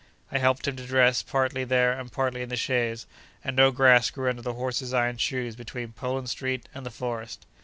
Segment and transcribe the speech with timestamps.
[0.31, 3.05] I helped him to dress, partly there and partly in the chaise;
[3.43, 7.45] and no grass grew under the horses' iron shoes between Poland Street and the Forest.